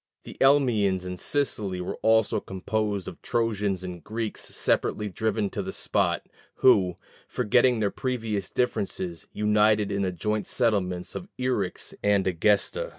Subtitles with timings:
[0.23, 5.71] The Elymians in Sicily also were composed of Trojans and Greeks separately driven to the
[5.71, 12.89] spot, who, forgetting their previous differences, united in the joint settlements of Eryx and Egesta.